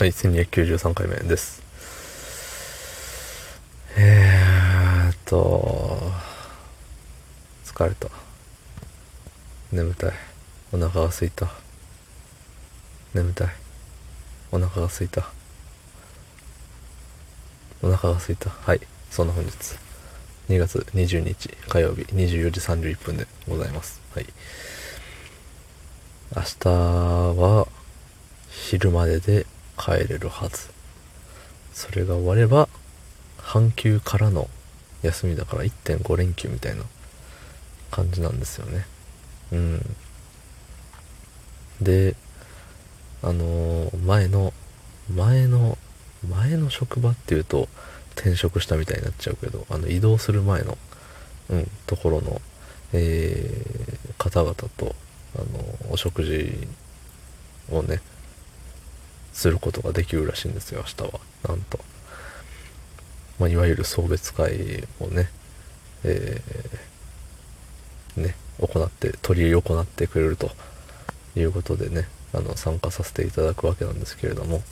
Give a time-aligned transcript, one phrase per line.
[0.00, 1.62] はい、1293回目です。
[3.98, 6.10] えーっと、
[7.66, 8.08] 疲れた。
[9.70, 10.12] 眠たい。
[10.72, 11.48] お腹が空いた。
[13.12, 13.48] 眠たい。
[14.50, 15.28] お腹が空いた。
[17.82, 18.48] お腹が空いた。
[18.48, 18.80] はい、
[19.10, 19.50] そんな本日。
[20.48, 24.00] 2月20日火曜日24時31分でございます。
[24.14, 24.26] はい。
[26.34, 27.68] 明日は
[28.48, 29.44] 昼までで
[29.80, 30.68] 帰れるはず。
[31.72, 32.68] それが終われば
[33.38, 34.48] 半休からの
[35.02, 36.82] 休みだから1.5連休みたいな
[37.90, 38.84] 感じなんですよね。
[39.52, 39.96] うん。
[41.80, 42.14] で
[43.22, 44.52] あのー、前の
[45.14, 45.78] 前の
[46.28, 47.68] 前の職場っていうと
[48.16, 50.76] 転職したみたいになっちゃうけどあの移動する前の、
[51.48, 52.40] うん、ところの、
[52.92, 54.94] えー、方々と
[55.36, 56.68] あのお食事
[57.70, 58.02] をね
[59.32, 61.20] することができるらしいんですよ明日は。
[61.48, 61.78] なんと、
[63.38, 65.30] まあ、いわゆる送別会をね
[66.04, 70.50] えー、ね行って取り行ってくれると
[71.36, 74.62] いうことでねあの参加させていただくわけなんですけれども。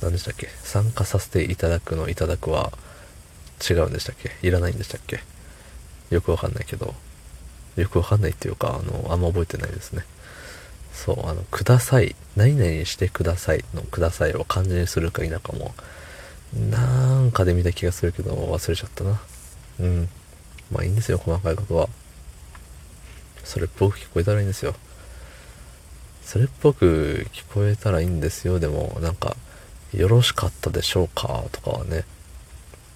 [0.00, 0.46] 何でしたっけ？
[0.62, 2.72] 参加させていただくのいただくは
[3.68, 4.30] 違うんでしたっけ？
[4.46, 5.18] いらないんでしたっけ？
[6.10, 6.94] よくわかんないけど。
[7.74, 10.04] よくわかんないっていうかあのあんま覚えてないですね。
[11.04, 12.16] そう、あの、ください。
[12.34, 15.72] 何々してくださいのくださいを漢字にするか否かも、
[16.70, 19.20] なんかで見た気がするけど、忘れちゃったな。
[19.78, 20.08] うん。
[20.72, 21.88] まあいいんですよ、細かいことは。
[23.44, 24.74] それっぽく聞こえたらいいんですよ。
[26.24, 28.58] それっぽく聞こえたらいいんですよ。
[28.58, 29.36] でも、なんか、
[29.94, 32.04] よろしかったでしょうかとかはね、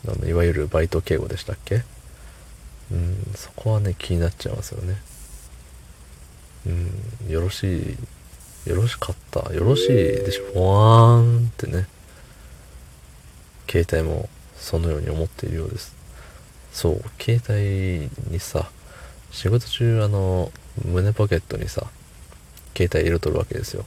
[0.07, 1.85] あのいわゆるバイト敬語でしたっけ？
[2.91, 5.01] うん、そこはね、気になっちゃいますよね。
[6.67, 6.71] う
[7.29, 7.97] ん、よろし
[8.67, 11.87] い、よろしかった、よろしいでしょ、わーんってね、
[13.69, 15.95] 携帯もそのように思っているようです。
[16.73, 18.71] そう、携帯にさ、
[19.31, 20.53] 仕事中あの、
[20.85, 21.87] 胸ポケットにさ、
[22.77, 23.85] 携帯入れとるわけですよ。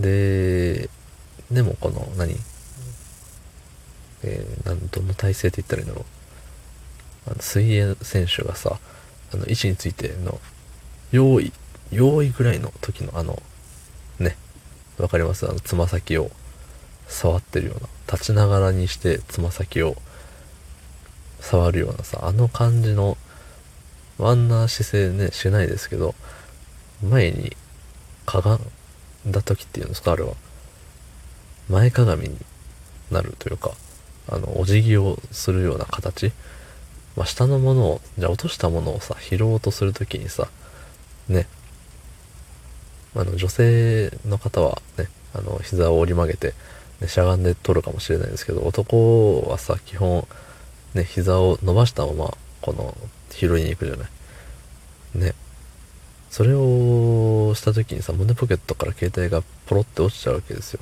[0.00, 0.90] で、
[1.50, 2.36] でもこの何、
[4.22, 6.02] えー、なん、どの体勢って言ったらいいんだろ
[7.26, 7.30] う。
[7.30, 8.78] あの水泳選手がさ、
[9.32, 10.40] あの、位置についての、
[11.12, 11.52] 用意
[11.90, 13.42] 用意ぐらいの時のあの、
[14.18, 14.36] ね、
[14.98, 15.46] わかります？
[15.48, 16.30] あの、つま先を
[17.06, 19.96] 触ってるような、立ちながらにしてつま先を
[21.40, 23.16] 触るようなさ、あの感じの、
[24.20, 26.14] あんな姿勢ね、しないですけど、
[27.08, 27.56] 前に
[28.26, 28.60] かがん
[29.26, 30.34] だ時っていうんですか、あれは。
[31.68, 32.36] 前かがみに
[33.10, 33.72] なるというか、
[34.28, 36.32] あの、お辞儀をするような形。
[37.16, 40.48] まあ、下のものを、じゃ落としたものをさ、拾おうとするときにさ、
[41.28, 41.46] ね、
[43.14, 46.54] あの女性の方はねあの膝を折り曲げて、
[47.00, 50.26] ね、しゃがんで取るかもしれないですけど男はさ基本
[50.94, 52.96] ね膝を伸ばしたままこの
[53.30, 54.08] 拾いに行くじゃない。
[55.14, 55.34] ね。
[56.30, 60.80] それをした時にさ胸ポケットから携帯がポロって落ちちゃうわけですよ。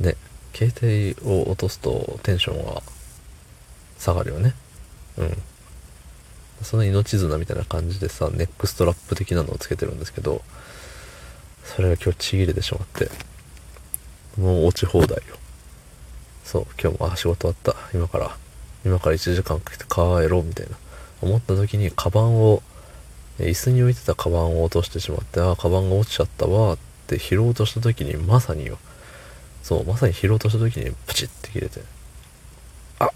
[0.00, 0.16] ね。
[0.54, 2.82] 携帯を落とすとテンションが
[3.98, 4.54] 下がるよね。
[5.18, 5.36] うん。
[6.62, 10.42] その命綱みたいな感じでさネックストラップ的なのをつけてるんですけど
[11.76, 13.10] それが今日ちぎれてしまって、
[14.40, 15.36] もう落ち放題よ。
[16.44, 17.96] そう、今日も、あ、仕事終わった。
[17.96, 18.36] 今から、
[18.84, 20.76] 今から1時間かけて帰ろうみたいな。
[21.20, 22.62] 思った時に、カバンを、
[23.38, 28.78] 椅子に置いてたカバンを落としてしまって、ああ、カバンが落ちちゃったわって拾おうとした時に、まさによ。
[29.62, 31.82] そう、まさに拾おうとした時に、プチって切れて、
[32.98, 33.10] あ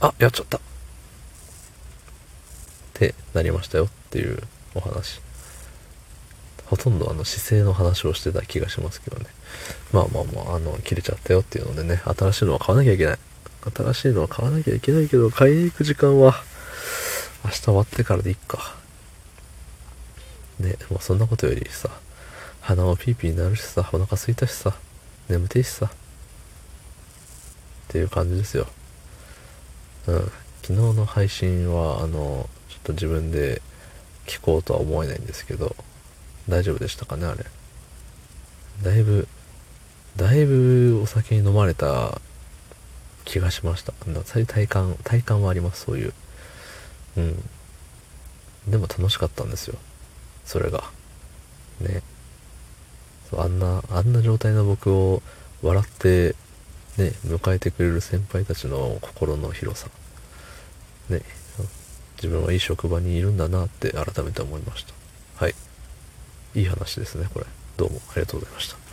[0.00, 0.60] あ、やっちゃったっ
[2.94, 4.42] てなりましたよっていう
[4.74, 5.20] お話。
[6.66, 9.26] ほとんどあの姿勢の話をしてた気がしますけどね。
[9.92, 13.18] まあまあまあ、あの、切れちゃったよっていうのでね、新しいのは買わなきゃいけない。
[13.74, 16.42] 新しいのは買わなきゃいけないけど、買いに行く時間は、
[17.44, 18.74] 明日終わってからでいっか。
[20.58, 21.90] ね、もうそんなことよりさ、
[22.60, 24.74] 鼻もピーピーになるしさ、お腹空いたしさ、
[25.28, 25.88] 眠ていしさ、っ
[27.88, 28.66] ていう感じですよ。
[30.08, 30.32] うん。
[30.62, 33.62] 昨日の配信は、あの、ちょっと自分で
[34.26, 35.76] 聞こうとは思えないんですけど、
[36.48, 37.44] 大丈夫でしたかねあれ。
[38.82, 39.26] だいぶ
[40.16, 42.20] だいぶお酒に飲まれた
[43.24, 43.92] 気がしました。
[44.46, 46.14] 体感体感はありますそういう。
[47.16, 47.50] うん。
[48.68, 49.76] でも楽しかったんですよ。
[50.44, 50.84] それが。
[51.80, 52.02] ね。
[53.30, 55.22] そうあんなあんな状態の僕を
[55.62, 56.34] 笑って
[56.96, 59.88] ね迎えてくれる先輩たちの心の広さ。
[61.08, 61.22] ね。
[62.16, 64.94] 自分はいい職場にいるんだなって改めて思いました。
[66.56, 67.46] いい話ですねこれ。
[67.76, 68.85] どうもありがとうございました。